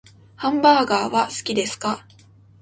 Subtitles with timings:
[0.35, 2.07] ハンバーガーは好きですか？